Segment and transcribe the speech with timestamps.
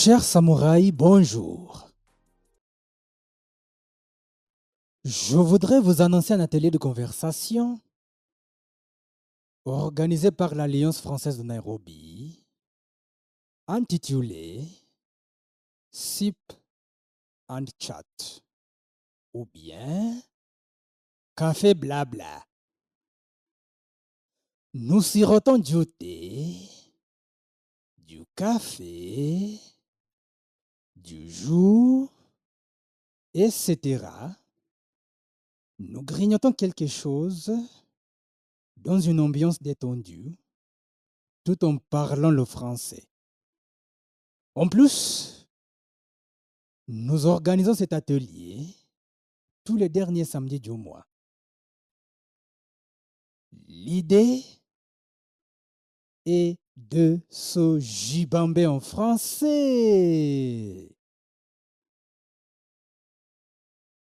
[0.00, 1.90] Chers samouraïs, bonjour.
[5.04, 7.80] Je voudrais vous annoncer un atelier de conversation
[9.64, 12.46] organisé par l'Alliance française de Nairobi,
[13.66, 14.68] intitulé
[15.90, 16.38] SIP
[17.48, 18.40] and Chat
[19.34, 20.22] ou bien
[21.34, 22.46] Café Blabla.
[24.74, 26.56] Nous sirotons du thé,
[27.96, 29.58] du café,
[31.02, 32.12] du jour,
[33.34, 34.06] etc.
[35.78, 37.52] Nous grignotons quelque chose
[38.76, 40.38] dans une ambiance détendue,
[41.44, 43.08] tout en parlant le français.
[44.54, 45.48] En plus,
[46.88, 48.74] nous organisons cet atelier
[49.64, 51.06] tous les derniers samedis du mois.
[53.66, 54.42] L'idée
[56.24, 56.58] est
[56.90, 59.48] de se gibamber en français.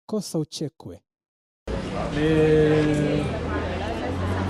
[0.05, 0.99] Kosa uchekwe.
[2.15, 3.23] Mais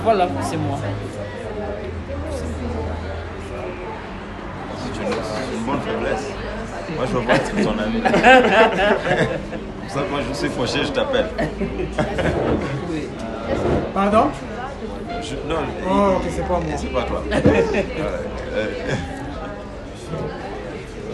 [0.04, 0.80] voilà, c'est moi.
[4.80, 6.32] C'est une, bonne faiblesse.
[6.96, 8.02] Moi, je veux pas être ton ami.
[9.82, 11.30] Pour ça, moi, je suis fauché, je t'appelle.
[13.94, 14.32] Pardon?
[15.22, 16.62] Je- non, Oh, ok, c'est pas moi.
[16.78, 17.22] c'est pas toi.
[17.32, 18.18] Euh,
[18.54, 18.68] euh,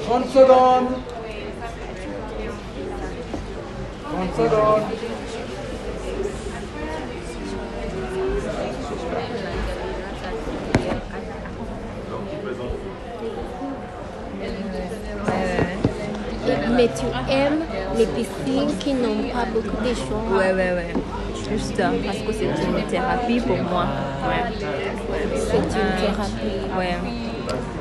[0.05, 0.87] 30 secondes.
[4.11, 4.83] 30 secondes.
[16.75, 17.63] Mais tu aimes
[17.97, 20.37] les piscines qui n'ont pas beaucoup de choix.
[20.37, 20.93] Ouais, ouais, ouais.
[21.51, 23.85] Juste parce que c'est une thérapie pour moi.
[24.27, 24.43] Ouais.
[25.35, 26.59] C'est une thérapie.
[26.77, 26.97] Ouais.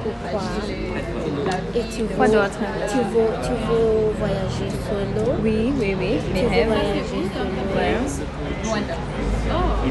[0.03, 0.43] Pourquoi?
[1.75, 5.25] Et tu Quoi veux, d'autre tu veux, tu veux voyager solo?
[5.43, 6.19] Oui, oui, oui.
[6.27, 6.69] Tu Mes veux rêves.
[6.69, 7.25] voyager solo?
[7.77, 7.95] Ouais.
[9.87, 9.91] Et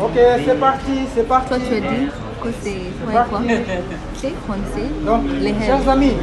[0.00, 1.48] Ok, c'est parti, c'est parti.
[1.48, 2.08] Toi, tu as dit
[2.42, 2.80] que c'est
[3.10, 3.26] quoi?
[4.14, 4.88] C'est français.
[5.04, 6.14] Donc, Les chers amis,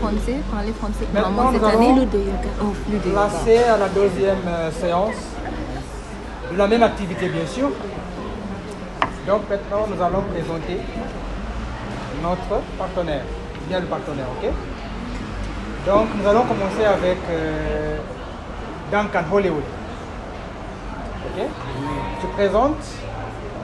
[0.00, 1.86] Français, parler français couramment cette nous année.
[1.86, 2.50] allons- flou de yoga.
[2.62, 3.74] Oh, de yoga.
[3.74, 5.14] À la deuxième euh, séance
[6.52, 7.68] de la même activité, bien sûr.
[9.26, 10.80] Donc maintenant, nous allons présenter
[12.22, 13.22] notre partenaire,
[13.68, 14.50] bien le partenaire, ok?
[15.86, 17.96] Donc nous allons commencer avec euh,
[18.90, 19.62] Duncan Hollywood.
[21.26, 21.44] Ok?
[22.20, 22.84] Tu présentes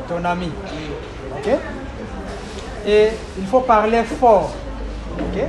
[0.09, 0.51] ton ami,
[1.39, 1.51] ok?
[2.87, 3.09] Et
[3.39, 4.53] il faut parler fort,
[5.19, 5.43] ok?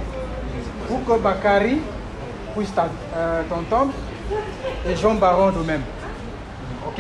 [0.87, 1.79] Pour que Bakari
[2.55, 2.89] puisse t'en-
[3.49, 3.91] t'entendre
[4.87, 5.81] et Jean Baron de même.
[6.87, 6.99] Ok?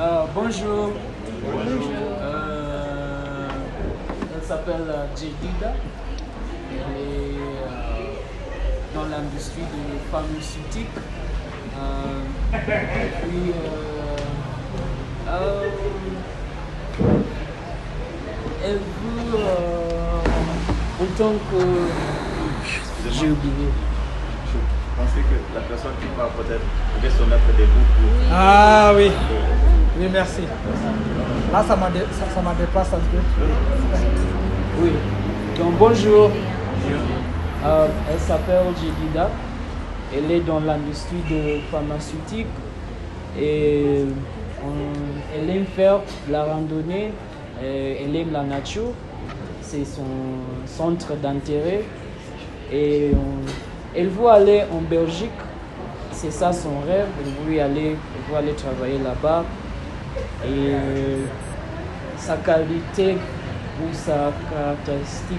[0.00, 0.90] Euh, bonjour.
[2.20, 3.48] Euh,
[4.34, 5.72] elle s'appelle euh, Jedida.
[6.72, 10.88] Elle est dans l'industrie de pharmaceutique.
[11.78, 12.58] Euh,
[13.22, 13.52] puis,
[18.64, 19.91] elle veut
[21.02, 21.62] autant que
[23.10, 23.68] j'ai oublié.
[24.46, 26.60] Je pensais que la personne qui parle peut-être
[26.96, 28.10] devait se mettre debout pour.
[28.32, 29.10] Ah oui.
[29.98, 30.42] Oui, merci.
[31.52, 32.40] Là, ça m'a dé- ça, ça
[32.94, 33.18] un peu.
[34.82, 34.90] Oui.
[35.58, 36.30] Donc bonjour.
[37.64, 39.30] Euh, elle s'appelle Jedida.
[40.14, 42.46] Elle est dans l'industrie de pharmaceutique
[43.38, 44.04] et
[44.62, 47.12] on- elle aime faire la randonnée.
[47.62, 48.92] et elle aime la nature.
[49.72, 50.04] C'est son
[50.66, 51.82] centre d'intérêt
[52.70, 53.10] et
[53.96, 55.30] elle veut aller en Belgique.
[56.10, 57.06] C'est ça son rêve.
[57.18, 57.96] Elle veut aller,
[58.36, 59.46] aller travailler là-bas.
[60.44, 60.74] Et
[62.18, 63.16] sa qualité
[63.80, 65.38] ou sa caractéristique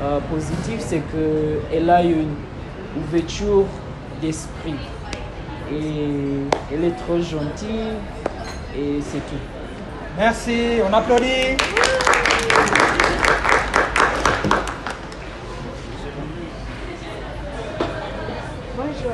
[0.00, 2.36] euh, positive, c'est qu'elle a une
[2.96, 3.64] ouverture
[4.20, 4.76] d'esprit.
[5.72, 6.06] Et
[6.72, 7.96] elle est trop gentille
[8.78, 9.42] et c'est tout.
[10.16, 11.56] Merci, on applaudit.
[18.74, 18.91] Bonjour à tous.
[19.04, 19.08] Euh,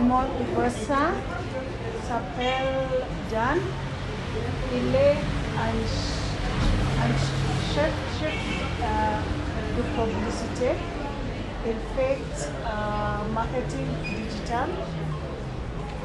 [0.00, 0.22] mon
[0.54, 1.10] voisin
[2.06, 3.58] s'appelle Jan.
[4.72, 5.18] Il est
[5.58, 6.38] un, ch-
[7.04, 7.12] un
[7.74, 8.36] ch- chef,
[8.82, 9.18] euh,
[9.76, 10.70] de publicité.
[11.66, 12.18] Il fait
[12.64, 14.68] euh, marketing digital.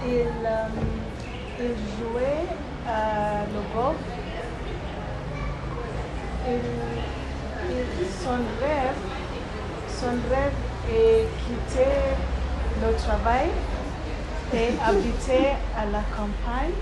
[0.06, 0.09] Il,
[0.45, 0.68] euh,
[1.59, 2.47] il jouait
[3.53, 3.95] le golf.
[6.45, 6.59] Il,
[7.69, 9.00] il- son rêve
[9.88, 10.51] son rêve
[10.89, 11.94] est quitter
[12.81, 13.50] le travail
[14.53, 16.74] et habiter à la campagne.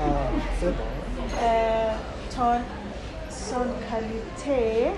[0.00, 0.30] Ah,
[0.60, 0.84] c'est bon.
[1.42, 1.92] Euh,
[2.34, 2.60] ton,
[3.30, 4.92] son qualité.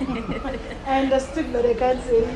[0.00, 0.04] I
[1.02, 2.28] understood, but I can't say it.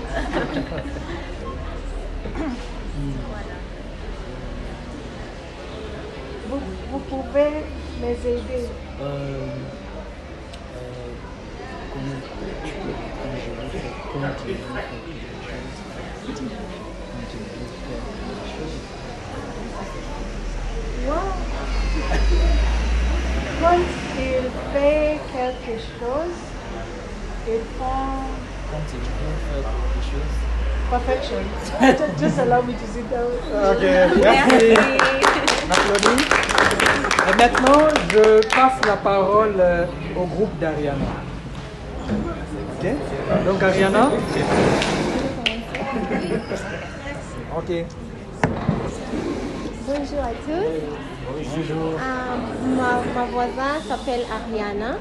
[6.48, 6.60] vous,
[6.90, 7.64] vous pouvez
[8.00, 8.38] m'aider.
[9.00, 9.46] Euh, euh,
[11.92, 12.18] comment
[12.64, 12.94] tu peux,
[13.78, 15.12] faire, comment tu veux faire quelque
[15.44, 17.50] chose, comment tu veux
[17.86, 18.76] faire quelque chose.
[21.06, 21.28] Wow.
[23.60, 23.78] Quand
[24.18, 26.36] il fait quelque chose,
[27.48, 28.24] il prend
[28.70, 29.04] Quand tu veux
[29.48, 30.32] faire quelque chose,
[30.90, 31.40] perfection.
[32.18, 33.32] Just- allow me to sit down.
[33.70, 33.82] Ok,
[34.22, 34.74] merci.
[35.70, 36.24] Applaudis.
[37.28, 39.86] Et maintenant, je passe la parole euh,
[40.16, 41.31] au groupe d'Ariana.
[42.82, 42.88] Ok
[43.46, 44.11] Donc, Ariana.
[47.56, 47.70] Ok.
[49.87, 50.73] Bonjour à tous.
[51.31, 51.94] bonjour.
[51.94, 52.37] Euh,
[52.76, 54.96] ma, ma voisine s'appelle Ariana.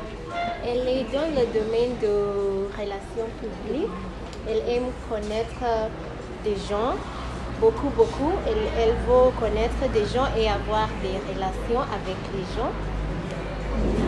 [0.64, 3.90] Elle est dans le domaine de relations publiques.
[4.48, 5.90] Elle aime connaître
[6.44, 6.94] des gens,
[7.60, 8.34] beaucoup, beaucoup.
[8.46, 12.72] Elle, elle veut connaître des gens et avoir des relations avec les gens.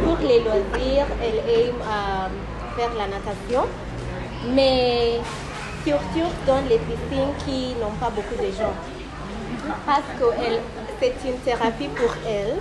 [0.05, 2.27] Pour les loisirs, elle aime euh,
[2.75, 3.63] faire la natation,
[4.53, 5.19] mais
[5.85, 8.73] surtout dans les piscines qui n'ont pas beaucoup de gens
[9.85, 10.25] parce que
[10.99, 12.59] c'est une thérapie pour elle.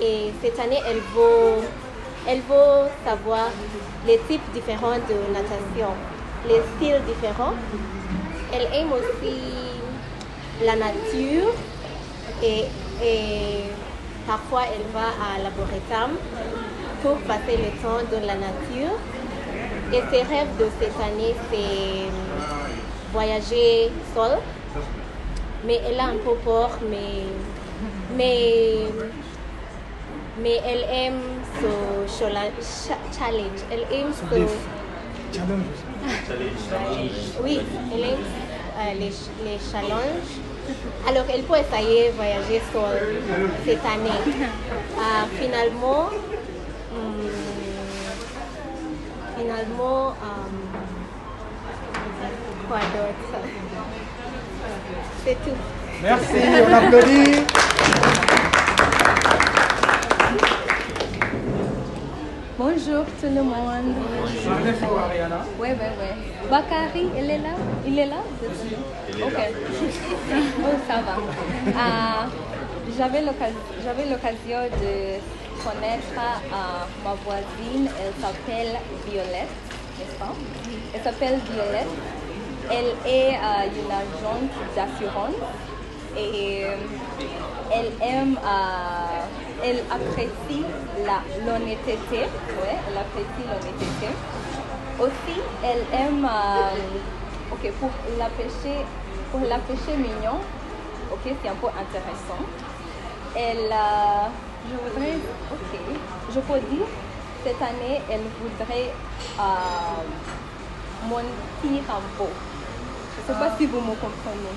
[0.00, 1.62] Et cette année, elle veut,
[2.26, 3.48] elle veut savoir
[4.06, 5.92] les types différents de natation,
[6.46, 7.54] les styles différents.
[8.52, 9.36] Elle aime aussi
[10.64, 11.52] la nature
[12.42, 12.64] et,
[13.02, 13.64] et
[14.26, 16.16] parfois elle va à l'arboretum
[17.02, 18.96] pour passer le temps dans la nature.
[19.92, 22.10] Et ses rêves de cette année, c'est
[23.12, 24.38] voyager seule
[25.64, 27.24] mais elle a un peu peur, mais,
[28.16, 28.86] mais,
[30.40, 31.20] mais elle aime
[31.60, 33.60] ce challenge.
[33.70, 35.36] Elle aime ce...
[35.36, 35.60] Challenge.
[37.42, 37.60] Oui,
[37.92, 38.24] elle aime
[38.78, 39.12] euh, les,
[39.44, 40.32] les challenges.
[41.06, 43.16] Alors, elle peut essayer de voyager seule
[43.66, 44.10] cette année.
[44.96, 46.06] Euh, finalement,
[46.94, 47.28] hum,
[49.38, 50.54] finalement, hum,
[52.68, 53.44] quoi d'autre?
[55.24, 55.56] C'est tout.
[56.02, 56.34] Merci,
[56.68, 57.44] on applaudit.
[62.58, 63.94] Bonjour tout le monde.
[65.04, 65.44] Ariana.
[65.60, 66.50] Ouais, ouais, ouais.
[66.50, 67.50] Bakari, elle est là?
[67.86, 68.16] Il est là?
[69.12, 69.32] Il est Ok.
[69.32, 69.38] là.
[70.64, 72.26] oh, ça va.
[72.96, 75.20] J'avais l'occasion j'avais l'occasion de
[75.64, 76.20] connaître
[76.52, 77.90] ah, ma voisine.
[78.00, 79.54] Elle s'appelle Violette,
[79.98, 80.34] n'est-ce pas?
[80.94, 81.88] Elle s'appelle Violette.
[82.70, 85.34] Elle est ah, une agente d'assurance
[86.16, 86.76] et euh,
[87.72, 90.64] elle aime, euh, elle apprécie
[91.46, 94.08] l'honnêteté, ouais, elle apprécie l'honnêteté.
[94.98, 98.84] Aussi, elle aime, euh, ok, pour la pêcher,
[99.30, 100.40] pour la pêcher mignon,
[101.12, 102.42] ok, c'est un peu intéressant.
[103.36, 104.28] Elle, euh,
[104.70, 105.14] je voudrais,
[105.52, 105.80] ok,
[106.34, 106.86] je peux dire,
[107.44, 108.90] cette année, elle voudrait
[109.38, 110.02] euh,
[111.08, 112.24] monter un peu.
[113.26, 114.54] Je ne sais pas si vous me comprenez.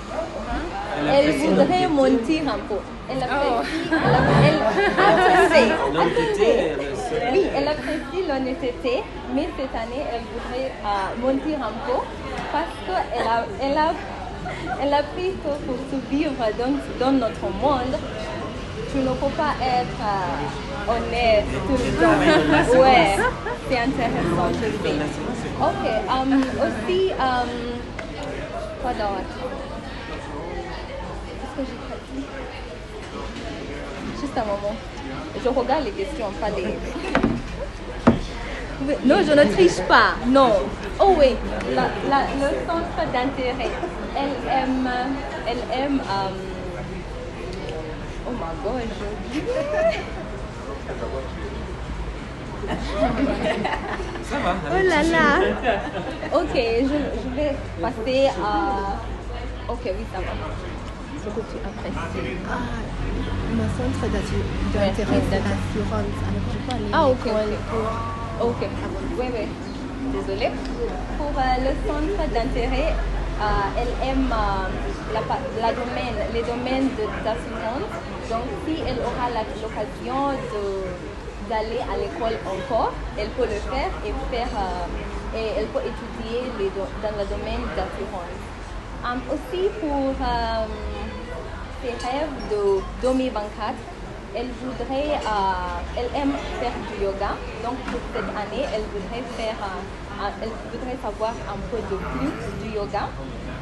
[1.12, 2.80] Elle voudrait monter un peu.
[3.10, 3.90] Elle apprécie,
[4.46, 4.60] elle,
[4.98, 7.32] elle apprécie, attendez.
[7.34, 9.04] Oui, elle apprécie l'honnêteté,
[9.36, 12.00] mais cette année, elle voudrait euh, monter un peu
[12.52, 13.94] parce qu'elle a, elle a,
[14.82, 17.96] elle a pris que pour survivre dans, dans notre monde,
[18.92, 22.18] tu ne peux pas être euh, honnête tout le temps.
[22.82, 23.08] Ouais,
[23.70, 24.96] c'est intéressant, je sais.
[25.62, 27.46] Ok, euh, aussi, euh,
[28.82, 29.36] quoi d'autre?
[31.40, 32.26] Qu'est-ce que j'ai dit?
[34.20, 34.76] Juste un moment.
[35.44, 36.74] Je regarde les questions, pas les.
[39.06, 40.16] Non, je ne triche pas.
[40.28, 40.54] Non.
[41.00, 41.36] Oh oui,
[41.76, 43.72] la, la- le centre d'intérêt.
[44.18, 44.90] Elle aime.
[45.48, 46.00] Elle aime.
[46.02, 46.30] euh,
[48.32, 50.02] Oh my god, j'ai oublié.
[54.72, 55.28] Oh là là.
[56.34, 58.96] Ok, je, je vais passer à.
[59.70, 60.34] Ok, oui, ça va.
[61.22, 62.38] Ce que tu apprécies.
[63.54, 64.42] Mon centre d'intérêt.
[64.74, 67.60] Alors, je peux aller Ah, à ok, l'école ok.
[68.40, 68.62] pour Ok,
[69.20, 69.46] oui, oui.
[70.14, 70.52] Désolée.
[71.18, 72.94] Pour euh, le centre d'intérêt,
[73.78, 75.14] elle aime euh,
[75.62, 77.90] la, domaine, les domaines de- d'assurance.
[78.30, 79.28] Donc, si elle aura
[79.62, 80.38] l'occasion
[81.50, 86.52] d'aller à l'école encore, elle peut le faire et, faire, euh, et elle peut étudier
[87.04, 88.38] dans le domaine d'assurance.
[89.04, 90.66] Euh, aussi pour euh,
[91.82, 93.74] ses rêves de 2024.
[94.34, 97.36] Elle voudrait, euh, elle aime faire du yoga.
[97.64, 101.98] Donc pour cette année, elle voudrait faire, euh, un- elle voudrait savoir un peu de
[102.00, 102.34] plus
[102.64, 103.10] du yoga.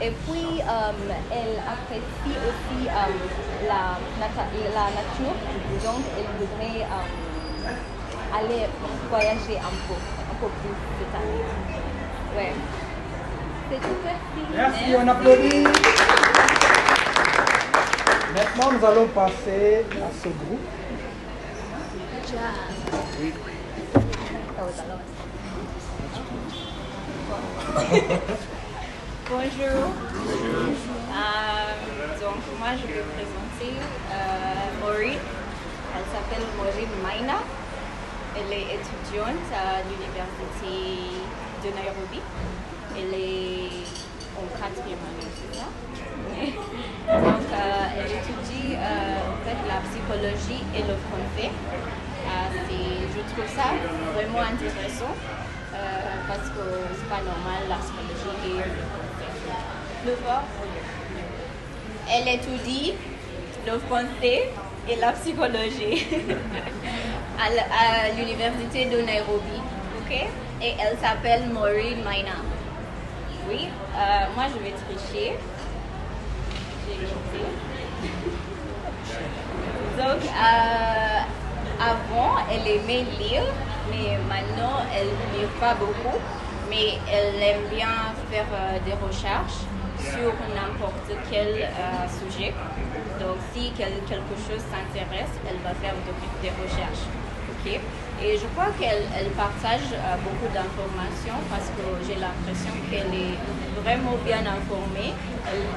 [0.01, 0.91] Et puis, euh,
[1.31, 3.97] elle apprécie aussi euh, la,
[4.95, 5.35] nature.
[5.83, 8.67] Donc, elle voudrait euh, aller
[9.09, 9.97] voyager un peu,
[10.31, 11.43] un peu plus cette année.
[12.37, 12.53] Ouais.
[13.69, 14.41] C'est tout, merci.
[14.55, 16.38] Merci, on applaudit.
[18.33, 20.59] Maintenant, nous allons passer à ce groupe.
[29.29, 29.83] Bonjour.
[31.09, 33.79] Euh, donc moi je vais présenter
[34.11, 34.49] euh.
[35.95, 37.39] Elle s'appelle Maureen Maina.
[38.37, 40.75] Elle est étudiante à l'université
[41.63, 42.21] de Nairobi.
[42.95, 44.08] Elle est
[44.39, 45.29] en quatrième année.
[47.07, 51.51] Donc euh, elle étudie euh, en fait la psychologie et le français.
[51.51, 52.69] Euh,
[53.13, 53.73] je trouve ça
[54.13, 55.13] vraiment intéressant
[56.27, 60.43] parce que c'est pas normal la psychologie et le français.
[61.15, 61.19] Le.
[62.11, 62.93] Elle étudie
[63.65, 64.49] le français
[64.87, 66.07] et la psychologie
[67.39, 69.59] à l'université de Nairobi.
[70.61, 72.41] Et elle s'appelle Maureen Maina.
[73.49, 75.37] Oui, euh, moi je vais tricher.
[79.97, 81.19] Donc, euh,
[81.79, 83.43] avant, elle aimait lire,
[83.89, 86.17] mais maintenant, elle ne lit pas beaucoup.
[86.69, 87.87] Mais elle aime bien
[88.31, 89.61] faire euh, des recherches
[89.99, 91.67] sur n'importe quel
[92.19, 92.53] sujet.
[93.19, 97.05] Donc, si quel- quelque chose s'intéresse, elle va faire de- des recherches.
[97.65, 103.35] Et je crois qu'elle elle partage euh, beaucoup d'informations parce que j'ai l'impression qu'elle est
[103.81, 105.13] vraiment bien informée.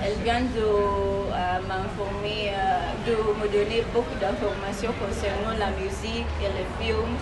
[0.04, 6.50] Elle, vient de euh, m'informer, euh, de me donner beaucoup d'informations concernant la musique et
[6.50, 7.16] les films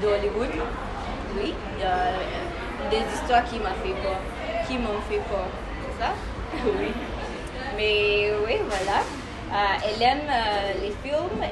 [0.00, 0.50] d'Hollywood.
[1.36, 1.54] Oui,
[2.90, 4.20] des histoires qui m'ont fait peur,
[4.66, 5.48] qui m'ont fait peur.
[5.82, 6.12] C'est ça?
[6.64, 6.90] Oui.
[7.76, 9.02] Mais oui, voilà.
[9.84, 10.30] Elle aime
[10.80, 11.42] les films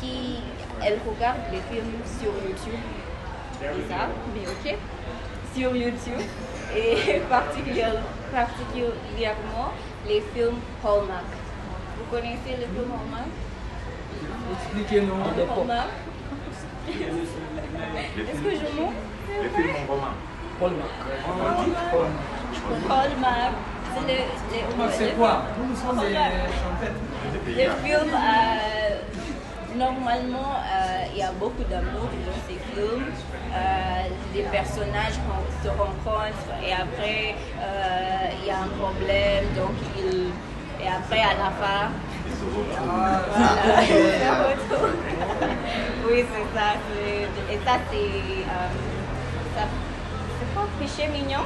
[0.00, 0.38] qui,
[0.84, 2.80] elle regarde les films sur YouTube.
[3.60, 4.78] C'est ça, mais ok.
[5.54, 6.20] Sur YouTube.
[6.76, 8.00] Et particulièrement,
[8.32, 9.72] particulièrement
[10.06, 11.24] les films Hallmark.
[11.98, 13.28] Vous connaissez les films Hallmark?
[14.52, 15.14] Expliquez-nous.
[15.14, 15.88] Hallmark
[16.88, 18.92] Est-ce que je mens
[19.42, 20.12] Les films en roman.
[22.90, 23.54] Hallmark.
[23.94, 25.42] C'est le, les- C'est les- quoi?
[25.58, 27.00] Nous, nous sommes des champettes.
[27.46, 28.85] Les films, euh,
[29.78, 33.06] normalement, euh, il y a beaucoup d'amour dans ces films.
[33.54, 39.74] Euh, les personnages ren- se rencontrent et après, euh, il y a un problème, donc.
[40.78, 41.90] Et après, à la fin,
[43.32, 44.96] voilà, se retrouvent.
[46.08, 46.68] oui, c'est ça.
[47.50, 47.96] Et ça, c'est...
[47.96, 48.68] euh,
[50.38, 51.40] c'est pas péché mignon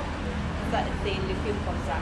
[0.73, 1.95] C'est le film comme ça.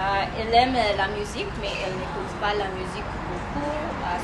[0.00, 4.18] Euh, elle aime euh, la musique, mais elle n'écoute pas la musique beaucoup euh,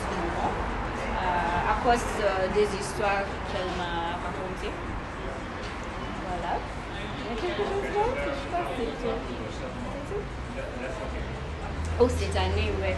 [1.34, 4.74] à cause euh, des histoires qu'elle m'a racontées.
[6.28, 6.54] Voilà.
[6.58, 9.14] Il y a quelque chose d'autre Je crois que c'est
[12.00, 12.96] Oh, cette année, ouais.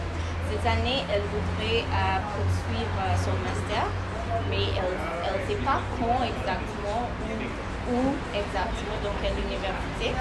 [0.50, 3.84] Cette année, elle voudrait euh, poursuivre euh, son master,
[4.48, 7.10] mais elle ne sait pas quand exactement,
[7.92, 10.16] où, exactement, dans quelle université.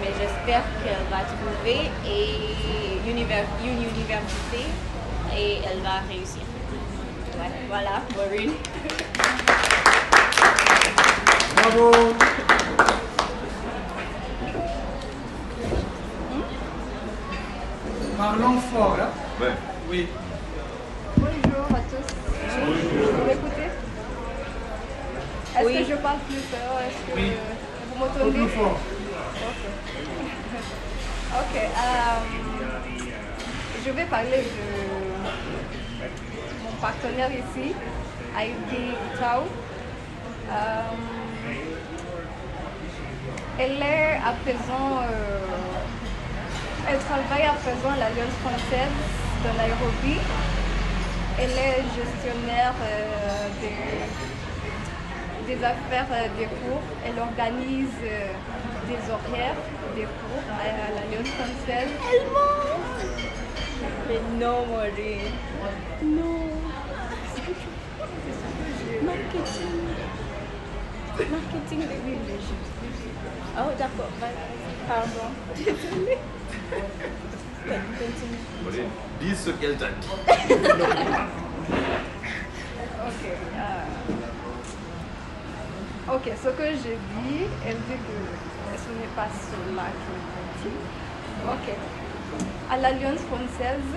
[0.00, 1.90] Mais j'espère qu'elle va trouver
[3.06, 4.64] une université
[5.36, 6.42] et elle va réussir.
[7.44, 8.52] Ouais, voilà, Maureen.
[11.56, 11.92] Bravo.
[18.16, 19.10] Parlons fort, hein
[19.40, 19.52] Ouais.
[19.90, 20.08] Oui.
[21.18, 22.14] Bonjour à tous.
[22.60, 23.68] Vous m'écoutez?
[25.56, 25.72] Est-ce Oui.
[25.74, 26.80] que je parle plus fort?
[26.80, 27.32] Est-ce que Oui.
[27.92, 28.38] vous m'entendez?
[28.38, 28.78] Plus fort.
[31.36, 31.56] Ok.
[31.56, 32.20] euh,
[33.84, 34.93] je vais parler de
[36.84, 37.66] partenaire ici,
[38.38, 38.86] Heidi
[39.18, 39.42] Tao.
[40.50, 40.82] Euh,
[43.58, 45.56] elle est à présent, euh,
[46.86, 48.96] elle travaille à présent à l'Alliance française
[49.44, 50.16] de Nairobi.
[51.40, 53.84] Elle est gestionnaire euh, des,
[55.54, 56.84] des affaires euh, des cours.
[57.06, 57.96] Elle organise
[58.90, 59.60] des horaires
[59.96, 61.92] des cours à, l'Alliance française.
[62.12, 62.76] Elle ment
[64.06, 65.32] Mais non, Maureen.
[66.02, 66.63] Non.
[69.14, 69.78] Marketing.
[71.30, 71.86] Marketing de
[73.56, 74.10] Oh, d'accord.
[74.88, 75.28] Pardon.
[75.56, 76.18] Désolée.
[79.20, 80.08] Dis ce qu'elle t'a dit.
[83.06, 83.24] Ok.
[83.56, 83.84] euh,
[86.14, 88.18] Ok, ce que j'ai dit, elle dit que
[88.76, 90.76] ce n'est pas cela qu'elle dit.
[91.46, 91.66] Ok.
[92.70, 93.88] À l'Alliance française,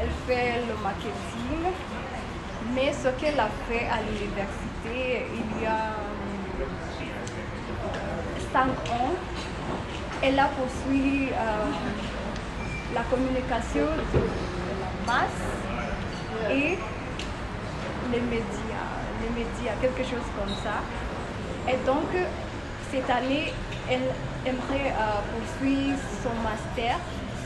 [0.00, 1.62] elle fait le marketing,
[2.74, 5.94] mais ce qu'elle a fait à l'université, il y a
[6.60, 6.64] euh,
[8.52, 9.12] cinq ans,
[10.22, 11.34] elle a poursuivi euh,
[12.94, 14.20] la communication de
[14.80, 16.78] la masse et
[18.12, 18.88] les médias,
[19.22, 20.80] les médias, quelque chose comme ça.
[21.68, 22.08] Et donc,
[22.90, 23.52] cette année,
[23.90, 24.08] elle
[24.46, 26.96] aimerait euh, poursuivre son master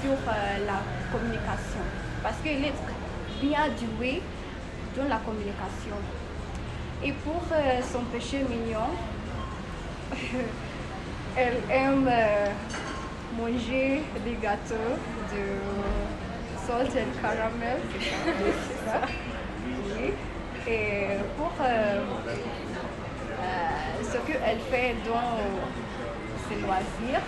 [0.03, 0.17] sur
[0.67, 0.81] la
[1.11, 1.83] communication
[2.23, 2.75] parce qu'elle est
[3.41, 4.23] bien douée
[4.97, 5.97] dans la communication.
[7.05, 8.89] Et pour euh, son péché mignon,
[11.37, 12.47] elle aime euh,
[13.39, 14.97] manger des gâteaux
[15.33, 15.45] de
[16.67, 17.79] salt caramel.
[20.69, 22.01] Et pour euh,
[24.03, 25.39] ce qu'elle fait dans
[26.49, 27.23] ses loisirs,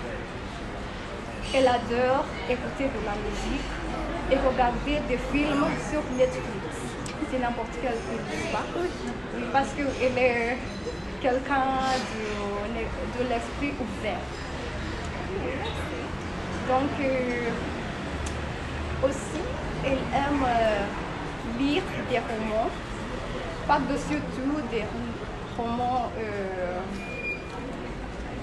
[1.54, 3.70] elle adore écouter de la musique
[4.32, 6.67] et regarder des films sur Netflix.
[7.36, 7.92] N'importe quel?
[8.80, 10.56] Oui, parce qu'elle est
[11.20, 11.66] quelqu'un
[12.14, 14.18] de, de l'esprit ouvert.
[16.68, 17.50] Donc, euh,
[19.06, 19.40] aussi,
[19.84, 20.84] elle aime euh,
[21.58, 22.70] lire des romans,
[23.68, 24.84] par-dessus tout des
[25.56, 26.80] romans euh,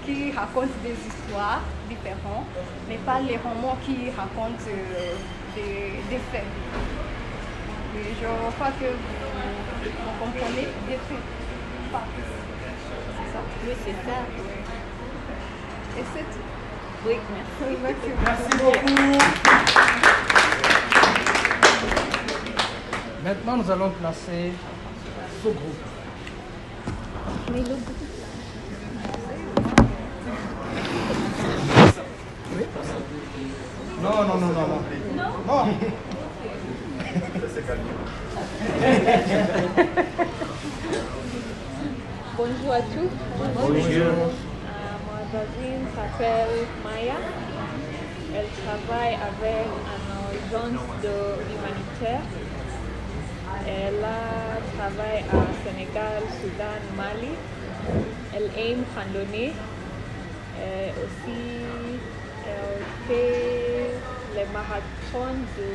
[0.06, 2.46] qui racontent des histoires différentes,
[2.88, 4.64] mais pas les romans qui racontent
[5.56, 7.05] des faits.
[7.96, 11.00] Je crois que vous, vous comprenez des.
[11.92, 12.04] Pas.
[13.16, 14.18] C'est ça Oui, c'est ça.
[15.98, 16.46] Et c'est tout.
[17.08, 17.78] Oui, merci.
[17.82, 18.96] Merci Merci beaucoup.
[23.24, 24.52] Maintenant, nous allons placer
[25.42, 25.84] ce groupe.
[34.02, 34.82] Non, non, non, non, non.
[35.48, 35.66] Non.
[42.38, 43.10] Bonjour à tous.
[43.56, 44.06] Bonjour.
[44.06, 44.30] Euh,
[45.08, 47.18] ma voisine s'appelle Maya.
[48.36, 51.18] Elle travaille avec une agence de
[51.50, 52.26] humanitaire.
[53.66, 55.34] Elle a travaillé à
[55.66, 57.34] Sénégal, Soudan, Mali.
[58.36, 59.50] Elle aime randonner.
[60.62, 61.42] Et aussi,
[62.46, 63.90] elle fait
[64.36, 65.70] les marathons de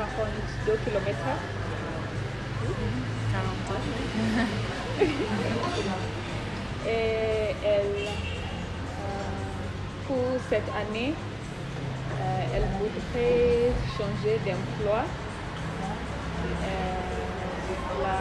[0.00, 1.18] 42 km.
[6.86, 9.10] Et elle, euh,
[10.06, 10.16] pour
[10.48, 15.04] cette année, euh, elle voudrait changer d'emploi.
[16.64, 17.00] Euh,
[18.02, 18.18] la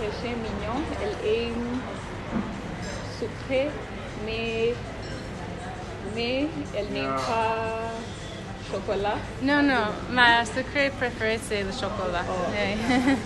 [0.00, 1.80] péché mignon, elle aime
[3.18, 3.68] sucré,
[4.24, 4.74] mais,
[6.14, 8.07] mais elle n'aime pas
[8.70, 9.18] chocolat?
[9.42, 12.24] Non, non, ma secret préféré c'est le chocolat.
[12.52, 12.76] Ouais.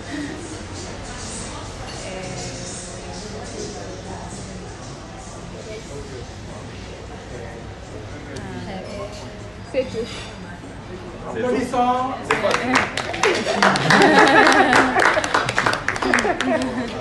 [9.73, 10.07] C'est tout.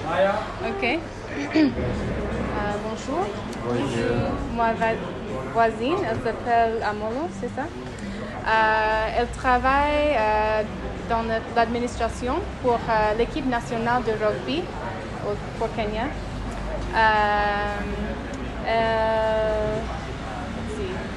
[0.09, 0.33] Maya.
[0.69, 0.83] ok.
[0.83, 1.69] Euh,
[2.83, 3.25] bonjour.
[4.55, 4.87] Ma va-
[5.53, 7.63] voisine, elle s'appelle Amolo, c'est ça?
[8.47, 10.63] Euh, elle travaille euh,
[11.09, 11.23] dans
[11.55, 14.63] l'administration pour euh, l'équipe nationale de rugby
[15.27, 16.07] au, pour Kenya.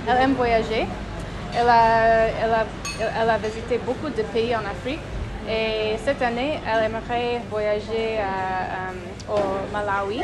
[0.06, 0.86] Elle, aime voyager.
[1.56, 5.00] Elle a, visité beaucoup de pays en Afrique
[5.48, 8.18] et cette année, elle aimerait voyager
[9.30, 10.20] au Malawi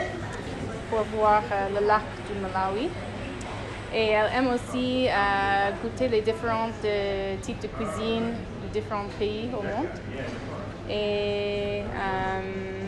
[0.91, 1.43] pour voir
[1.75, 2.91] le lac du Malawi.
[3.93, 9.51] Et elle aime aussi euh, goûter les différents euh, types de cuisine de différents pays
[9.53, 9.89] au monde.
[10.89, 12.85] Et euh,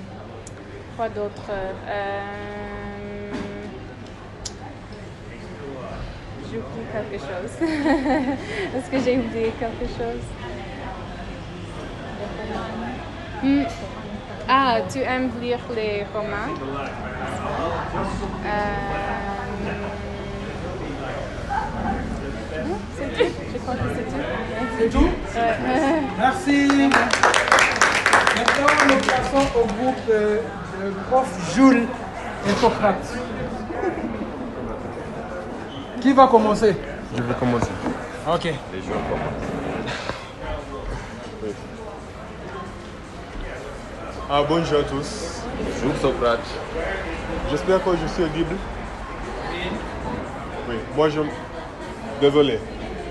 [0.96, 1.50] quoi d'autre?
[1.50, 3.30] Euh,
[6.44, 7.52] J'oublie quelque chose.
[8.76, 10.22] Est-ce que j'ai oublié quelque chose?
[13.42, 13.64] Hmm.
[14.48, 16.54] Ah, tu aimes lire les romans?
[23.62, 24.22] Crois que c'est tout.
[24.78, 26.02] C'est tout Ouais.
[26.18, 26.68] Merci.
[28.36, 30.40] Maintenant, nous passons au groupe euh,
[30.82, 31.86] le prof Jules
[32.48, 33.18] Hippocrate.
[36.00, 36.76] Qui va commencer?
[37.16, 37.70] Je vais commencer.
[38.28, 38.44] Ok.
[38.44, 39.52] Les jours commencent.
[44.30, 45.42] Ah, bonjour à tous.
[45.82, 46.40] Bonjour Socrate.
[47.50, 48.56] J'espère que je suis audible.
[50.68, 51.20] Oui, moi je.
[52.20, 52.58] Désolé.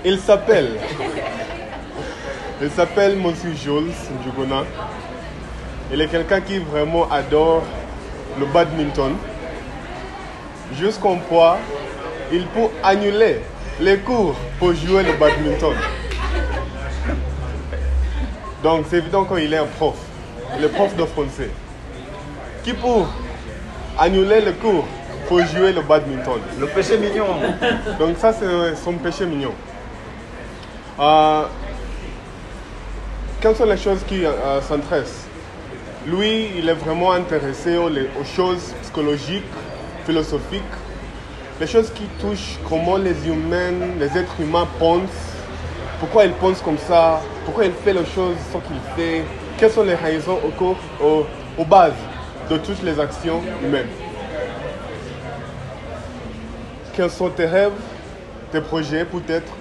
[0.04, 0.80] Il s'appelle.
[2.60, 4.64] Il s'appelle Monsieur Jules Njuguna.
[5.92, 7.62] Il est quelqu'un qui vraiment adore
[8.40, 9.14] le badminton.
[10.76, 11.58] Jusqu'au point,
[12.32, 13.42] il peut annuler
[13.80, 15.76] les cours pour jouer le badminton.
[18.64, 19.94] Donc c'est évident qu'il est un prof.
[20.60, 21.50] Est prof de français.
[22.64, 23.04] Qui peut
[23.96, 24.84] annuler le cours
[25.28, 26.40] pour jouer le badminton?
[26.58, 27.26] Le péché mignon.
[28.00, 29.52] Donc ça c'est son péché mignon.
[31.00, 31.44] Euh,
[33.40, 35.26] quelles sont les choses qui euh, s'intéressent?
[36.06, 37.88] Lui, il est vraiment intéressé aux,
[38.24, 39.44] choses psychologiques,
[40.04, 40.62] philosophiques,
[41.60, 45.34] les choses qui touchent comment les humains, les êtres humains pensent,
[46.00, 49.22] pourquoi ils pensent comme ça, pourquoi il fait les choses, ce qu'il fait,
[49.56, 51.26] quelles sont les raisons au au-
[51.56, 51.92] aux bases
[52.50, 53.86] de toutes les actions humaines.
[56.94, 57.72] Quels sont tes rêves,
[58.50, 59.52] tes projets peut-être?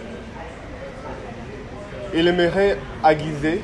[2.14, 3.62] Il aimerait aiguiser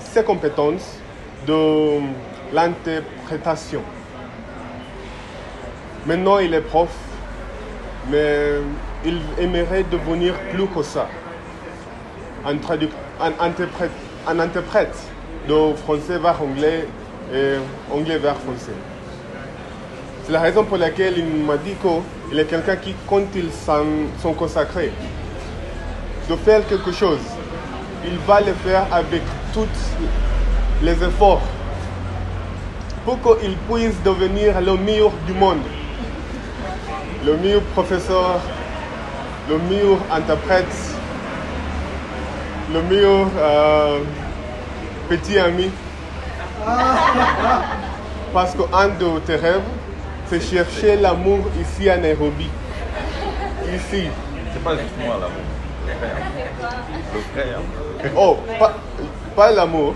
[0.00, 0.98] ses compétences
[1.46, 2.00] de
[2.52, 3.80] l'interprétation.
[6.06, 6.90] Maintenant, il est prof,
[8.10, 8.56] mais
[9.04, 11.08] il aimerait devenir plus que ça.
[12.44, 12.56] Un,
[13.40, 13.90] interprète,
[14.28, 14.96] un interprète
[15.48, 16.86] de français vers anglais
[17.32, 17.54] et
[17.90, 18.72] anglais vers français.
[20.24, 23.84] C'est la raison pour laquelle il m'a dit qu'il est quelqu'un qui, quand il s'en
[24.20, 24.92] sont consacrés,
[26.32, 27.20] de faire quelque chose,
[28.06, 29.66] il va le faire avec tous
[30.82, 31.42] les efforts
[33.04, 35.60] pour qu'il puisse devenir le meilleur du monde,
[37.26, 38.40] le meilleur professeur,
[39.50, 40.74] le meilleur interprète,
[42.72, 43.98] le meilleur euh,
[45.10, 45.70] petit ami.
[48.32, 49.60] Parce qu'un de tes rêves,
[50.28, 52.48] c'est chercher l'amour ici à Nairobi.
[53.74, 54.08] Ici.
[54.54, 55.51] C'est pas juste moi l'amour.
[57.32, 57.60] Frère.
[58.16, 58.74] Oh, pas,
[59.36, 59.94] pas l'amour,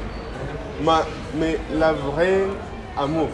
[0.83, 0.93] mais,
[1.35, 2.45] mais la vraie
[2.97, 3.29] amour.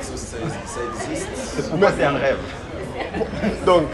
[0.00, 1.70] Ça, ça- ça existe.
[1.70, 2.38] Pour moi, c'est un rêve.
[3.66, 3.84] Donc,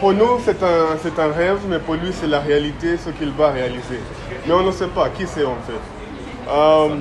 [0.00, 3.30] pour nous, c'est un, c'est un rêve, mais pour lui, c'est la réalité, ce qu'il
[3.32, 4.00] va réaliser.
[4.46, 6.50] Mais on ne sait pas qui c'est en fait.
[6.50, 6.96] Euh,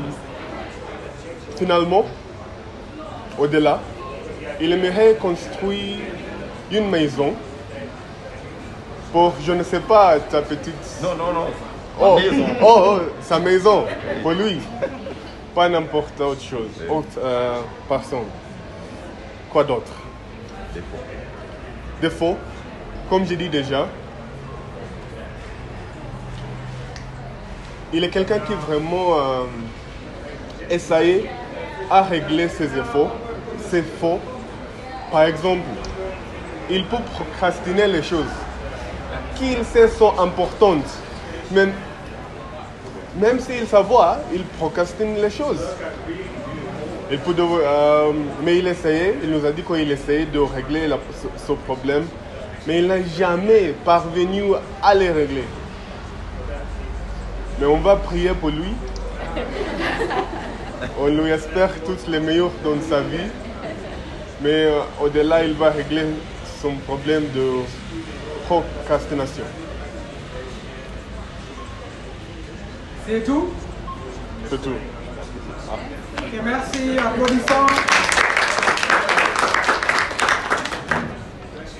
[1.57, 2.05] finalement,
[3.37, 3.79] au-delà,
[4.61, 5.97] il aimerait construire
[6.71, 7.33] une maison
[9.13, 10.73] pour, je ne sais pas, ta petite...
[11.03, 11.45] Non, non, non.
[12.01, 12.45] Oh, Ma maison.
[12.61, 13.85] oh, oh, sa maison,
[14.23, 14.57] pour lui.
[15.53, 18.25] Pas n'importe autre chose, autre euh, personne.
[19.51, 19.91] Quoi d'autre?
[22.01, 22.35] Défaut,
[23.07, 23.87] comme j'ai dit déjà,
[27.93, 29.43] il est quelqu'un qui vraiment euh,
[30.71, 31.29] essaye
[31.91, 33.15] à régler ses efforts,
[33.69, 34.19] ses faux.
[35.11, 35.61] Par exemple,
[36.71, 38.25] il peut procrastiner les choses
[39.43, 40.85] qu'il sait sont importantes.
[41.51, 41.67] Mais
[43.17, 45.63] même s'il savoir, il procrastine les choses.
[47.11, 48.11] Il peut devoir- euh,
[48.43, 52.05] mais il essayait, il nous a dit qu'il essayait de régler la- ce, ce problème,
[52.65, 54.43] mais il n'a jamais parvenu
[54.81, 55.43] à les régler.
[57.59, 58.73] Mais on va prier pour lui.
[60.99, 63.29] On lui espère toutes les meilleures dans sa vie.
[64.41, 66.03] Mais euh, au-delà, il va régler
[66.61, 67.45] son problème de
[68.45, 69.43] procrastination.
[73.05, 73.49] C'est tout
[74.49, 74.75] C'est tout.
[76.43, 77.67] Merci, applaudissons.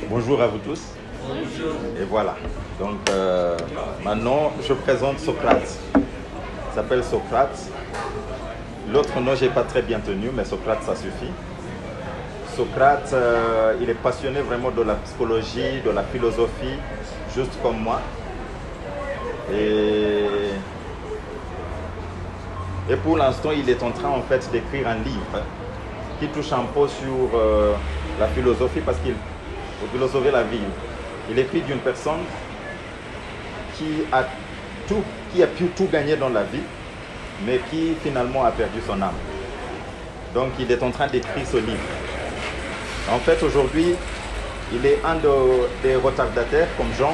[0.10, 0.82] Bonjour à vous tous.
[2.00, 2.36] Et voilà.
[2.80, 3.58] Donc euh,
[4.04, 5.78] maintenant, je présente Socrate.
[5.96, 7.58] Il s'appelle Socrate.
[8.92, 11.32] L'autre nom, je n'ai pas très bien tenu, mais Socrate, ça suffit.
[12.56, 16.78] Socrate, euh, il est passionné vraiment de la psychologie, de la philosophie,
[17.34, 18.00] juste comme moi.
[19.52, 20.28] Et,
[23.04, 25.42] pour l'instant, il est en train en fait d'écrire un livre
[26.20, 27.74] qui touche un peu sur euh,
[28.20, 30.60] la philosophie parce qu'il faut philosopher la vie.
[31.32, 32.22] Il écrit d'une personne
[33.76, 34.26] qui a
[34.88, 36.62] tout, qui a pu tout gagner dans la vie,
[37.46, 39.18] mais qui finalement a perdu son âme.
[40.36, 42.03] Donc il est en train d'écrire ce livre.
[43.12, 43.96] En fait, aujourd'hui,
[44.74, 47.14] il est un de- des retardataires comme Jean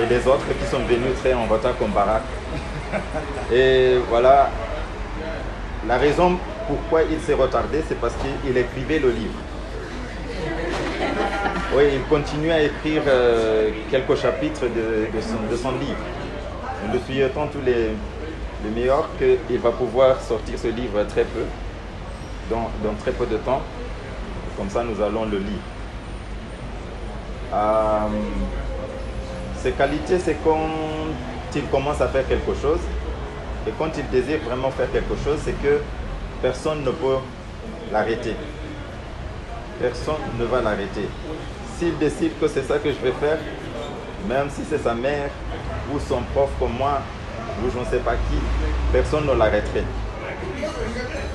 [0.00, 2.22] et les autres qui sont venus très en retard comme Barak.
[3.52, 4.50] Et voilà,
[5.86, 9.38] la raison pourquoi il s'est retardé, c'est parce qu'il écrivait le livre.
[11.74, 16.00] Oui, il continue à écrire euh, quelques chapitres de, de son, de son livre.
[16.86, 17.90] Nous le souhaitons tous les,
[18.64, 21.42] les meilleurs qu'il va pouvoir sortir ce livre très peu,
[22.50, 23.60] dans, dans très peu de temps.
[24.58, 25.62] Comme ça, nous allons le lire.
[27.54, 28.08] Euh,
[29.62, 30.58] ses qualités, c'est quand
[31.54, 32.80] il commence à faire quelque chose.
[33.66, 35.80] Et quand il désire vraiment faire quelque chose, c'est que
[36.42, 37.18] personne ne peut
[37.92, 38.34] l'arrêter.
[39.80, 41.08] Personne ne va l'arrêter.
[41.78, 43.38] S'il décide que c'est ça que je vais faire,
[44.28, 45.30] même si c'est sa mère
[45.94, 47.00] ou son prof comme moi,
[47.64, 48.38] ou je ne sais pas qui,
[48.92, 49.84] personne ne l'arrêterait.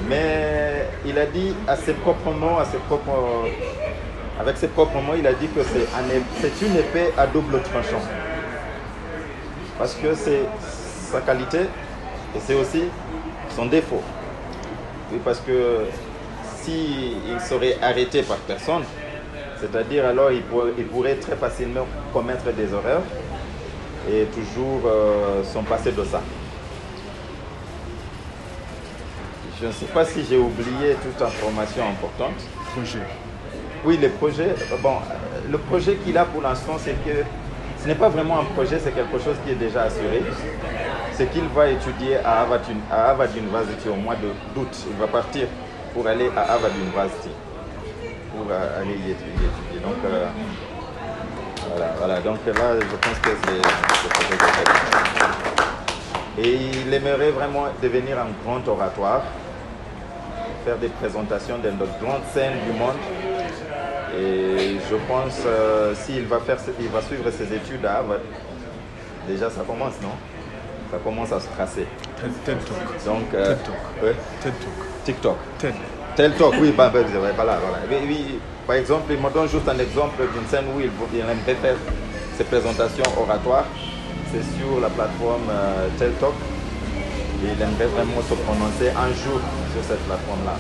[0.09, 2.57] Mais il a dit à ses propres mots,
[4.39, 7.61] avec ses propres mots, il a dit que c'est un- c'est une épée à double
[7.61, 8.01] tranchant.
[9.77, 10.41] Parce que c'est
[11.11, 11.61] sa qualité
[12.35, 12.83] et c'est aussi
[13.55, 14.01] son défaut.
[15.11, 15.85] Oui, parce que
[16.61, 18.83] s'il serait arrêté par personne,
[19.59, 20.41] c'est-à-dire alors il
[20.83, 23.01] pourrait très facilement commettre des erreurs
[24.11, 26.21] et toujours euh, s'en passer de ça.
[29.61, 32.35] Je ne sais pas si j'ai oublié toute information importante.
[32.75, 32.99] Projet.
[33.85, 34.95] Oui, le projet, bon,
[35.49, 37.23] le projet qu'il a pour l'instant, c'est que
[37.81, 40.23] ce n'est pas vraiment un projet, c'est quelque chose qui est déjà assuré.
[41.13, 44.75] C'est qu'il va étudier à Harvard, University au mois d'août.
[44.89, 45.47] Il va partir
[45.93, 47.29] pour aller à Harvard University,
[48.35, 49.79] pour euh, aller y étu- y étudier.
[49.83, 50.27] Donc, euh,
[51.69, 52.21] voilà, voilà.
[52.21, 53.61] Donc là, je pense que c'est.
[56.41, 59.21] Et il aimerait vraiment devenir un grand oratoire,
[60.63, 62.95] faire des présentations dans de grandes scènes du monde.
[64.19, 68.19] Et je pense euh, s'il va faire, il va suivre ses études à Harvard,
[69.28, 70.15] déjà ça commence, non?
[70.91, 71.88] Ça commence à se tracer.
[72.45, 73.06] TED Talk.
[73.06, 74.04] Donc, euh, TED Talk.
[74.04, 74.15] ouais.
[74.41, 74.88] TED Talk.
[75.06, 75.38] TikTok.
[75.58, 75.73] TED.
[76.15, 77.78] Tel talk, oui, bah, bah, bah, voilà, voilà.
[77.89, 81.19] Oui, oui, par exemple, il me donne juste un exemple d'une scène où il, il
[81.19, 81.76] aimerait faire
[82.38, 83.65] ses présentations oratoires.
[84.32, 86.34] C'est sur la plateforme euh, Tel Talk.
[87.43, 89.39] Et il aimerait vraiment se prononcer un jour
[89.73, 90.56] sur cette plateforme-là.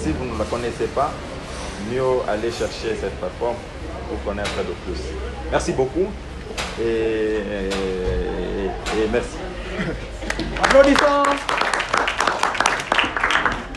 [0.00, 1.12] Si vous ne la connaissez pas,
[1.90, 3.56] mieux aller chercher cette plateforme
[4.08, 5.02] pour connaître de plus.
[5.50, 6.08] Merci beaucoup
[6.80, 7.38] et,
[9.12, 9.36] merci.
[10.62, 11.22] Applaudissons.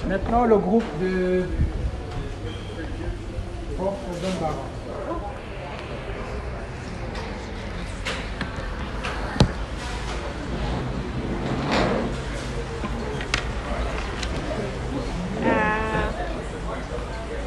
[0.07, 1.43] Maintenant, le groupe de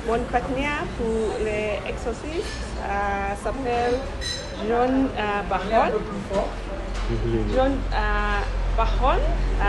[0.08, 3.98] mon partenaire pour les exorcistes euh, s'appelle
[4.66, 5.42] John euh.
[7.54, 8.40] John euh,
[8.80, 9.64] euh,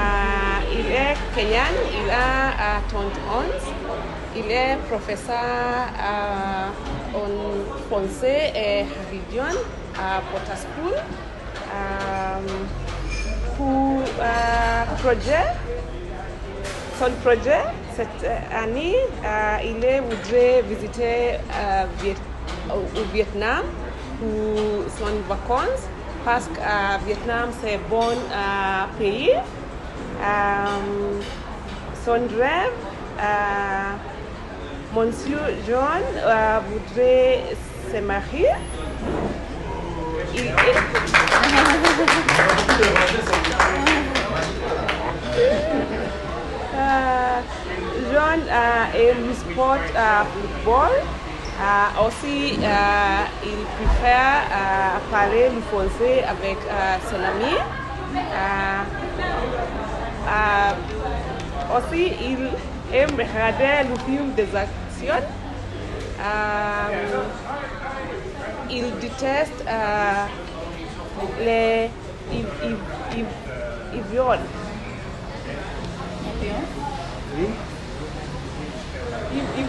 [0.72, 3.52] il est kenyan, il a euh, 31 ans.
[4.36, 5.36] Il est professeur
[6.00, 6.68] euh,
[7.16, 7.32] en
[7.90, 9.60] français et religion
[9.98, 10.94] à Potter School.
[11.76, 12.40] Euh,
[13.58, 15.46] pour euh, projet,
[17.00, 17.64] son projet,
[18.00, 22.16] cette année, euh, il voudrait visiter euh, Viet-
[22.72, 23.64] au Vietnam
[24.20, 24.58] pour
[24.98, 25.84] son vacances
[26.24, 29.34] parce que euh, Vietnam c'est un bon euh, pays.
[29.34, 31.20] Euh,
[32.06, 32.78] son rêve,
[33.20, 33.92] euh,
[34.96, 37.44] Monsieur John euh, voudrait
[37.92, 38.54] se marier.
[40.34, 40.54] Il
[46.82, 47.29] Euh,
[48.12, 50.90] Euh, aime le sport euh, football.
[51.62, 57.54] Euh, aussi, euh, il préfère euh, parler le français avec euh, son ami.
[58.16, 58.82] Euh,
[60.28, 62.50] euh, aussi, il
[62.96, 65.24] aime regarder le film des actions.
[66.20, 67.24] Euh,
[68.72, 70.26] il déteste euh,
[71.40, 71.90] les
[72.32, 72.76] il.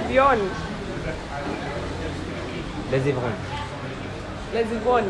[0.08, 0.38] Viole
[2.90, 3.30] Les ivrognes.
[4.54, 5.04] les ivognes.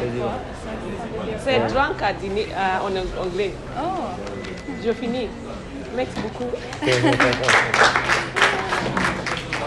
[0.00, 0.30] Les ivrognes.
[1.44, 3.52] C'est drunk à dîner euh, en anglais.
[3.78, 3.82] Oh.
[4.84, 5.28] Je finis.
[5.94, 6.50] Merci beaucoup.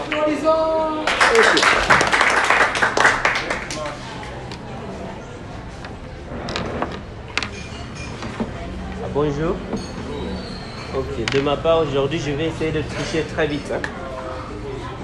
[0.06, 1.04] Applaudissons.
[9.12, 9.56] Bonjour.
[10.96, 13.72] Ok, de ma part aujourd'hui, je vais essayer de tricher très vite.
[13.72, 13.80] hein.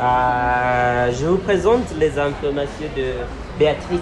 [0.00, 3.12] Euh, je vous présente les informations de
[3.58, 4.00] Béatrice.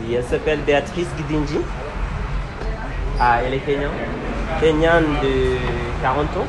[0.00, 1.58] Oui, elle s'appelle Béatrice Gidinji.
[3.20, 3.90] Ah, elle est kenyane.
[4.60, 5.56] Kenyane de
[6.02, 6.46] 40 ans.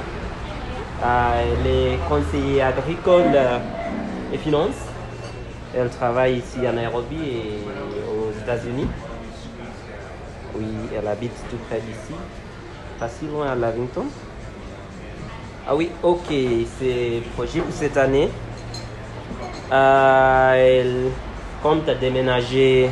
[1.04, 3.60] Ah, elle est conseillère agricole euh,
[4.34, 4.76] et finance
[5.78, 7.62] Elle travaille ici à Nairobi et
[8.10, 8.88] aux États-Unis.
[10.58, 10.66] Oui,
[10.98, 12.16] elle habite tout près d'ici,
[13.00, 14.06] pas si loin à Lavington?
[15.68, 16.28] Ah oui, ok,
[16.80, 18.30] c'est projet pour cette année.
[19.72, 21.12] Euh, elle
[21.64, 22.90] compte déménager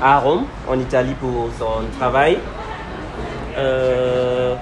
[0.00, 2.38] à Rome, en Italie, pour son travail.
[3.56, 4.54] Euh,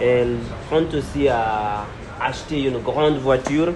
[0.00, 0.36] elle
[0.70, 1.84] compte aussi à
[2.20, 3.72] acheter une grande voiture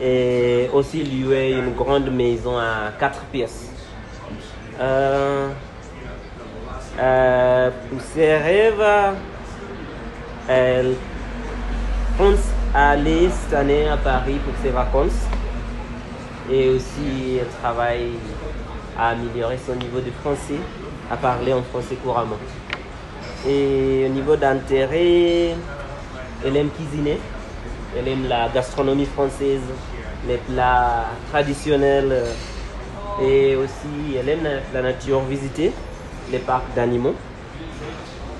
[0.00, 3.70] et aussi louer une grande maison à quatre pièces.
[4.80, 5.48] Euh,
[6.96, 8.84] pour ses rêves,
[10.48, 10.94] elle
[12.16, 12.38] pense
[12.74, 15.26] aller cette année à Paris pour ses vacances.
[16.50, 18.12] Et aussi elle travaille
[18.98, 20.60] à améliorer son niveau de français,
[21.10, 22.38] à parler en français couramment.
[23.46, 25.54] Et au niveau d'intérêt,
[26.44, 27.18] elle aime cuisiner,
[27.98, 29.62] elle aime la gastronomie française,
[30.26, 32.24] les plats traditionnels.
[33.20, 35.72] Et aussi elle aime la nature, visiter
[36.30, 37.14] les parcs d'animaux.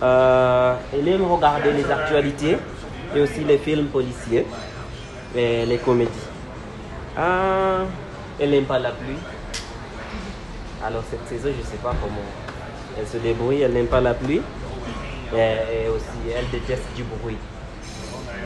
[0.03, 2.59] Euh, elle aime regarder les actualités
[3.15, 4.47] et aussi les films policiers
[5.35, 6.11] et les comédies.
[7.17, 7.85] Ah,
[8.39, 9.17] elle n'aime pas la pluie.
[10.85, 12.27] Alors cette saison, je ne sais pas comment
[12.99, 13.63] elle se débrouille.
[13.63, 14.43] Elle n'aime pas la pluie.
[15.35, 17.39] Et, aussi, elle déteste du bruit.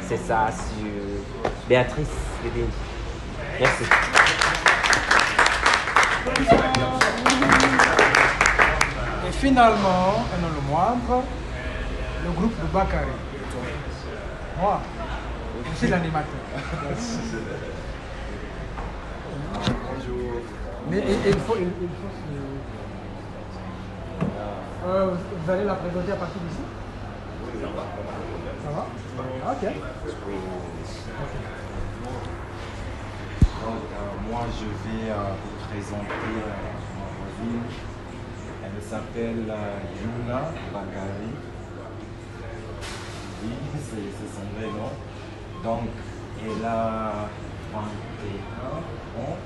[0.09, 2.09] C'est ça sur Béatrice
[3.61, 3.85] Merci.
[9.40, 11.24] Finalement, et non le moindre,
[12.22, 13.07] le groupe de Bakary.
[14.61, 14.81] Moi,
[15.64, 16.42] je suis l'animateur.
[19.64, 20.42] Bonjour.
[20.90, 22.11] Mais il, faut, il, faut
[24.87, 26.61] Euh, vous allez la présenter à partir d'ici?
[28.62, 28.87] Ça va?
[29.53, 29.62] Ok.
[33.62, 36.29] Donc, euh, moi, je vais euh, vous présenter
[36.94, 37.99] ma voisine.
[38.72, 40.40] Elle s'appelle euh, Yuna
[40.72, 41.33] Bakari.
[43.42, 44.92] Oui, c'est son vrai nom.
[45.64, 45.88] Donc,
[46.44, 47.28] elle a
[47.72, 47.80] 21
[49.22, 49.37] ans.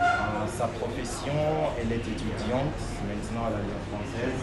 [0.00, 1.32] Euh, sa profession,
[1.80, 4.42] elle est étudiante maintenant à l'Alliance française.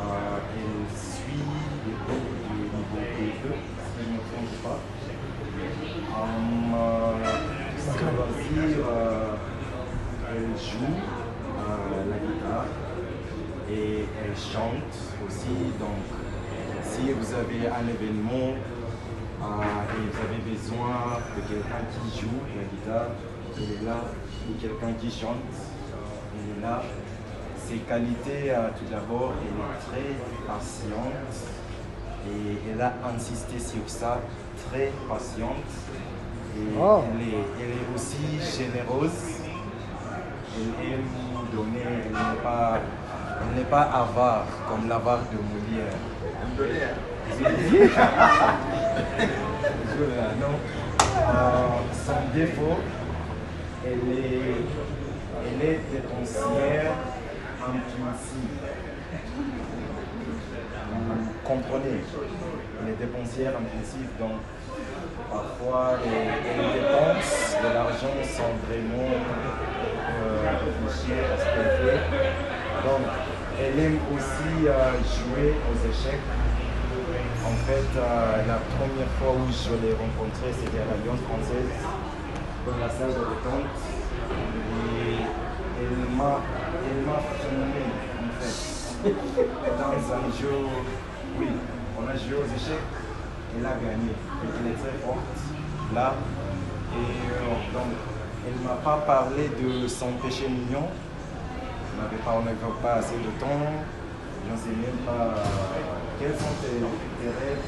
[0.00, 1.46] Euh, elle suit
[1.86, 4.80] les cours du niveau PE, si je ne me trompe pas.
[6.18, 7.12] Euh,
[8.16, 9.36] loisirs, euh,
[10.28, 10.96] elle joue
[12.08, 12.81] la guitare
[13.72, 14.94] et elle chante
[15.26, 15.56] aussi.
[15.80, 16.02] Donc,
[16.84, 18.54] si vous avez un événement
[19.42, 23.10] euh, et vous avez besoin de quelqu'un qui joue la guitare,
[23.56, 23.96] elle est là,
[24.48, 25.36] ou quelqu'un qui chante,
[26.34, 26.82] elle est là.
[27.56, 30.14] Ses qualités, euh, tout d'abord, elle est très
[30.46, 31.32] patiente
[32.28, 34.20] et elle a insisté sur ça,
[34.70, 35.70] très patiente.
[36.54, 37.00] Et Oh.
[37.14, 39.38] elle, est, elle est aussi généreuse.
[40.54, 41.06] Elle aime
[41.50, 42.78] donner, elle n'est pas,
[43.42, 45.98] elle n'est pas avare comme l'avare de Molière.
[50.40, 50.54] Non.
[51.14, 52.78] Euh, son défaut,
[53.84, 54.64] elle est,
[55.44, 56.92] elle est dépensière
[57.60, 58.62] impulsive.
[60.92, 61.98] Vous comprenez?
[62.80, 64.38] Elle est dépensière impulsive, donc
[65.30, 66.24] parfois les,
[66.62, 69.12] les dépenses de l'argent sans vraiment
[70.08, 70.54] euh, à
[71.38, 72.00] ce qu'elle fait.
[72.84, 73.04] Donc
[73.62, 76.26] elle aime aussi euh, jouer aux échecs.
[77.44, 81.70] En fait, euh, la première fois où je l'ai rencontrée, c'était à l'Alliance française,
[82.66, 83.70] dans la salle de détente.
[84.30, 85.22] Et
[85.78, 86.40] elle m'a
[86.90, 89.10] elle en fait,
[89.78, 90.56] dans un jeu.
[91.38, 91.48] Oui,
[91.98, 92.90] on a joué aux échecs,
[93.56, 94.12] elle a gagné.
[94.42, 95.18] Elle est très forte,
[95.94, 96.14] là.
[96.94, 97.92] Et euh, donc,
[98.46, 100.88] elle ne m'a pas parlé de son péché mignon.
[102.02, 103.46] On n'avait pas, on n'avait pas assez de temps.
[104.44, 105.44] Je ne sais même pas euh,
[106.18, 106.82] quels sont tes,
[107.22, 107.62] tes rêves?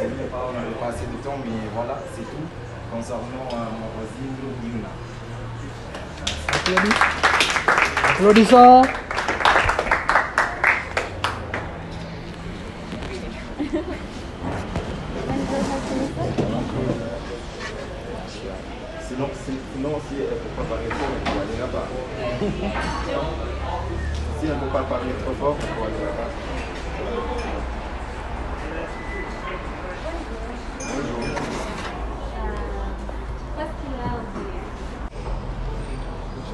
[0.00, 2.46] Même pas, on n'avait pas assez de temps, mais voilà, c'est tout
[2.92, 4.34] concernant euh, ma voisine
[4.64, 4.90] Yuna.
[8.10, 8.82] Applaudissons.
[19.06, 20.88] Sinon, si- sinon si elle ne peut pas parler
[24.54, 26.30] ne pas parler trop fort, là-bas.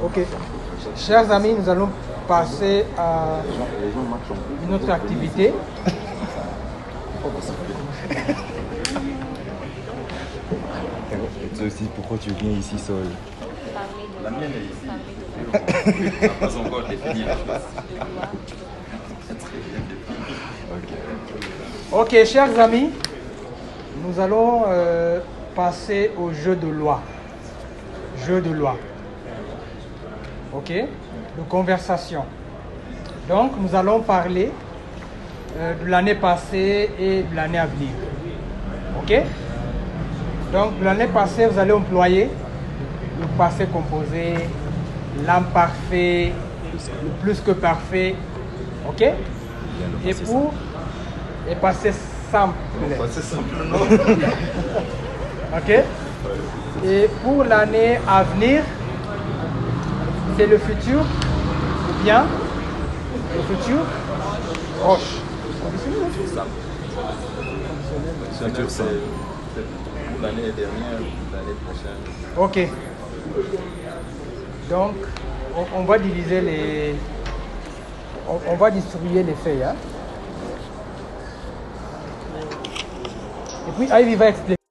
[0.05, 0.21] Ok.
[0.97, 1.89] Chers amis, nous allons
[2.29, 3.41] passer à
[4.67, 5.53] une autre activité.
[11.57, 13.07] Toi aussi, pourquoi tu viens ici seul
[13.75, 15.16] Parler de La mienne est ici.
[21.93, 22.91] Ok, chers amis,
[24.05, 25.21] nous allons euh,
[25.55, 27.01] passer au jeu de loi.
[28.27, 28.77] Jeu de loi.
[30.53, 30.71] Ok?
[30.71, 32.25] De conversation.
[33.29, 34.51] Donc, nous allons parler
[35.59, 37.91] euh, de l'année passée et de l'année à venir.
[39.03, 39.23] Ok?
[40.53, 42.31] Donc, l'année passée, vous allez employer
[43.21, 44.35] le passé composé,
[45.25, 46.33] l'imparfait,
[46.73, 48.15] le plus que parfait.
[48.89, 49.03] Ok?
[50.05, 50.55] Et pour
[51.49, 51.93] et passé
[52.31, 52.55] simple.
[52.99, 53.79] Passé simple, non?
[55.59, 55.85] ok?
[56.85, 58.63] Et pour l'année à venir,
[60.37, 62.27] c'est le futur ou bien
[63.35, 63.79] le futur?
[64.81, 65.17] Proche.
[68.39, 68.89] Futur simple.
[69.55, 69.63] C'est
[70.13, 72.01] pour l'année dernière ou l'année prochaine.
[72.37, 72.69] Ok.
[74.69, 74.95] Donc,
[75.77, 76.95] on, va diviser les.
[78.29, 79.63] On, on va distribuer les feuilles.
[79.63, 79.77] hein.
[83.69, 84.66] Et puis, Ivy va expliquer.